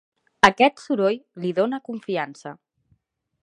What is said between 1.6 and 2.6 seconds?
dóna confiança.